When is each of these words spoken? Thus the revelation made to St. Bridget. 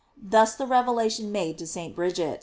Thus 0.19 0.55
the 0.55 0.65
revelation 0.65 1.31
made 1.31 1.59
to 1.59 1.67
St. 1.67 1.95
Bridget. 1.95 2.39